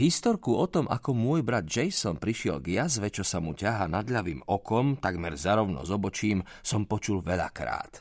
[0.00, 4.08] Historku o tom, ako môj brat Jason prišiel k jazve, čo sa mu ťaha nad
[4.08, 8.00] ľavým okom, takmer zarovno s obočím, som počul veľakrát.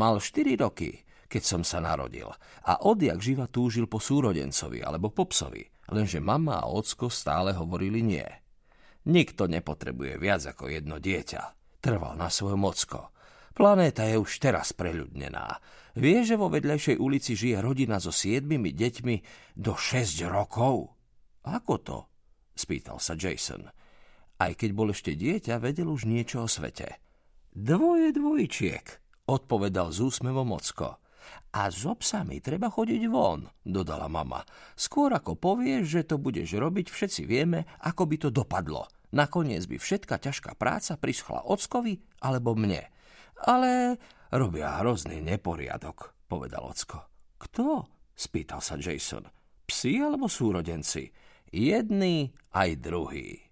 [0.00, 2.24] Mal 4 roky, keď som sa narodil
[2.64, 5.60] a odjak živa túžil po súrodencovi alebo po psovi,
[5.92, 8.24] lenže mama a ocko stále hovorili nie.
[9.04, 11.42] Nikto nepotrebuje viac ako jedno dieťa.
[11.84, 13.12] Trval na svojom ocko.
[13.52, 15.60] Planéta je už teraz preľudnená.
[16.00, 19.16] Vie, že vo vedľajšej ulici žije rodina so siedmimi deťmi
[19.60, 20.99] do 6 rokov?
[21.46, 21.98] Ako to?
[22.52, 23.64] spýtal sa Jason.
[24.40, 27.00] Aj keď bol ešte dieťa, vedel už niečo o svete.
[27.52, 28.84] Dvoje dvojčiek,
[29.28, 31.00] odpovedal z úsmevom ocko.
[31.52, 34.40] A s obsami treba chodiť von, dodala mama.
[34.72, 38.88] Skôr ako povieš, že to budeš robiť, všetci vieme, ako by to dopadlo.
[39.10, 42.86] Nakoniec by všetka ťažká práca prischla ockovi alebo mne.
[43.44, 43.98] Ale
[44.30, 47.10] robia hrozný neporiadok, povedal ocko.
[47.40, 47.88] Kto?
[48.14, 49.26] spýtal sa Jason.
[49.66, 51.10] Psi alebo súrodenci?
[51.50, 53.50] Jedný aj druhý.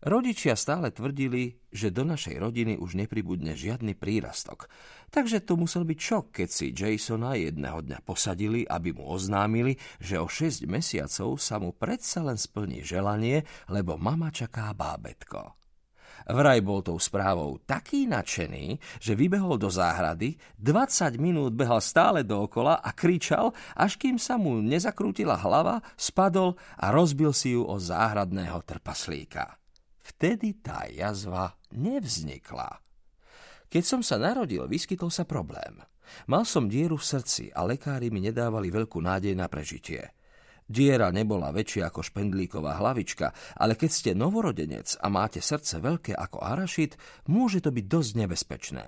[0.00, 4.64] Rodičia stále tvrdili, že do našej rodiny už nepribudne žiadny prírastok,
[5.12, 10.16] takže to musel byť šok, keď si Jasona jedného dňa posadili, aby mu oznámili, že
[10.16, 15.59] o 6 mesiacov sa mu predsa len splní želanie, lebo mama čaká bábetko.
[16.28, 22.82] Vraj bol tou správou taký nadšený, že vybehol do záhrady, 20 minút behal stále dookola
[22.82, 28.60] a kričal, až kým sa mu nezakrútila hlava, spadol a rozbil si ju o záhradného
[28.66, 29.56] trpaslíka.
[30.04, 32.82] Vtedy tá jazva nevznikla.
[33.70, 35.78] Keď som sa narodil, vyskytol sa problém.
[36.26, 40.10] Mal som dieru v srdci a lekári mi nedávali veľkú nádej na prežitie.
[40.70, 46.38] Diera nebola väčšia ako špendlíková hlavička, ale keď ste novorodenec a máte srdce veľké ako
[46.46, 46.94] arašit,
[47.26, 48.86] môže to byť dosť nebezpečné.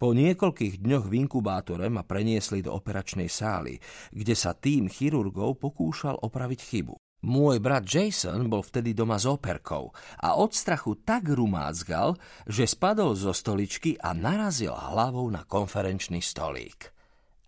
[0.00, 3.76] Po niekoľkých dňoch v inkubátore ma preniesli do operačnej sály,
[4.16, 6.96] kde sa tým chirurgov pokúšal opraviť chybu.
[7.24, 9.92] Môj brat Jason bol vtedy doma s operkou
[10.24, 12.16] a od strachu tak rumácgal,
[12.48, 16.92] že spadol zo stoličky a narazil hlavou na konferenčný stolík.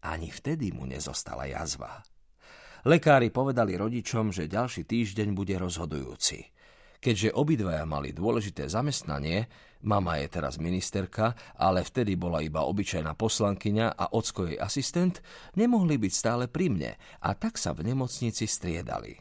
[0.04, 2.04] Ani vtedy mu nezostala jazva.
[2.86, 6.54] Lekári povedali rodičom, že ďalší týždeň bude rozhodujúci.
[7.02, 9.50] Keďže obidvaja mali dôležité zamestnanie,
[9.82, 15.18] mama je teraz ministerka, ale vtedy bola iba obyčajná poslankyňa a ocko jej asistent,
[15.58, 16.92] nemohli byť stále pri mne
[17.26, 19.18] a tak sa v nemocnici striedali.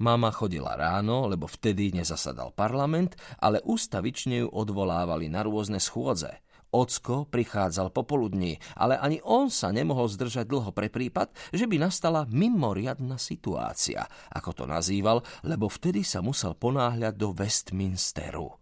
[0.00, 6.32] Mama chodila ráno, lebo vtedy nezasadal parlament, ale ústavične ju odvolávali na rôzne schôdze–
[6.72, 12.24] Ocko prichádzal popoludní, ale ani on sa nemohol zdržať dlho pre prípad, že by nastala
[12.32, 18.56] mimoriadna situácia, ako to nazýval, lebo vtedy sa musel ponáhľať do Westminsteru.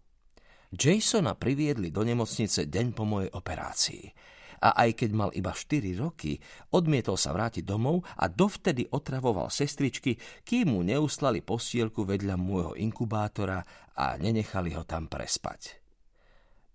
[0.75, 4.05] Jasona priviedli do nemocnice deň po mojej operácii.
[4.61, 6.37] A aj keď mal iba 4 roky,
[6.69, 13.65] odmietol sa vrátiť domov a dovtedy otravoval sestričky, kým mu neuslali postielku vedľa môjho inkubátora
[13.97, 15.80] a nenechali ho tam prespať.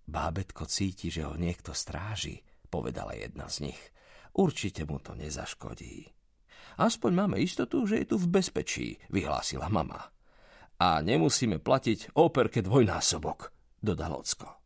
[0.07, 2.39] Bábetko cíti, že ho niekto stráži,
[2.71, 3.81] povedala jedna z nich.
[4.31, 6.07] Určite mu to nezaškodí.
[6.77, 10.13] Aspoň máme istotu, že je tu v bezpečí, vyhlásila mama.
[10.77, 13.51] A nemusíme platiť operke dvojnásobok,
[13.81, 14.57] dodal ocko.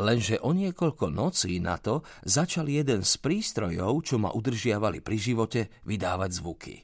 [0.00, 5.60] Lenže o niekoľko nocí na to začal jeden z prístrojov, čo ma udržiavali pri živote,
[5.84, 6.74] vydávať zvuky.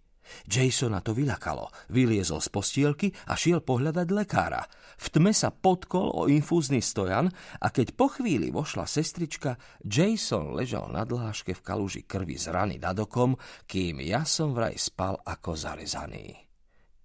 [0.49, 4.62] Jasona to vylakalo, vyliezol z postielky a šiel pohľadať lekára.
[4.99, 7.31] V tme sa podkol o infúzny stojan
[7.62, 12.77] a keď po chvíli vošla sestrička, Jason ležal na dláške v kaluži krvi z rany
[12.83, 13.39] nad okom,
[13.71, 16.34] kým ja som vraj spal ako zarezaný.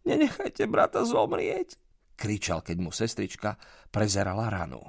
[0.03, 1.79] Nenechajte brata zomrieť,
[2.17, 3.55] kričal, keď mu sestrička
[3.93, 4.81] prezerala ranu.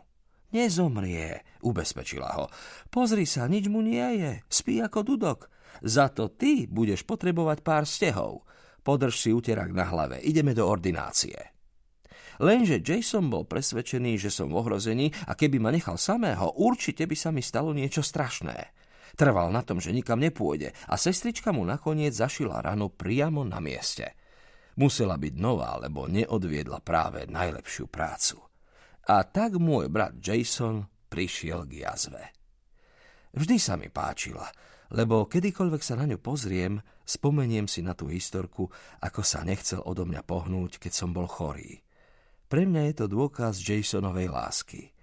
[0.54, 2.46] Nezomrie, ubezpečila ho.
[2.86, 5.50] Pozri sa, nič mu nie je, spí ako dudok.
[5.82, 8.46] Za to ty budeš potrebovať pár stehov.
[8.86, 11.34] Podrž si uterak na hlave, ideme do ordinácie.
[12.38, 17.16] Lenže Jason bol presvedčený, že som v ohrození a keby ma nechal samého, určite by
[17.18, 18.74] sa mi stalo niečo strašné.
[19.14, 24.14] Trval na tom, že nikam nepôjde a sestrička mu nakoniec zašila ranu priamo na mieste.
[24.78, 28.53] Musela byť nová, lebo neodviedla práve najlepšiu prácu.
[29.04, 32.32] A tak môj brat Jason prišiel k jazve.
[33.36, 34.48] Vždy sa mi páčila,
[34.94, 38.70] lebo kedykoľvek sa na ňu pozriem, spomeniem si na tú historku,
[39.02, 41.82] ako sa nechcel odo mňa pohnúť, keď som bol chorý.
[42.48, 44.94] Pre mňa je to dôkaz Jasonovej lásky.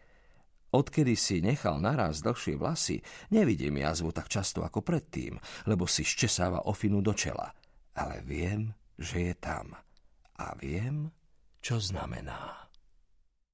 [0.72, 3.04] Odkedy si nechal naraz dlhšie vlasy,
[3.36, 5.36] nevidím jazvu tak často ako predtým,
[5.68, 7.52] lebo si ščesáva ofinu do čela.
[7.92, 9.76] Ale viem, že je tam.
[10.40, 11.12] A viem,
[11.60, 12.71] čo znamená.